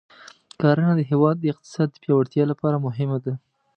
[0.61, 3.33] کرنه د هېواد د اقتصاد د پیاوړتیا لپاره مهمه ده.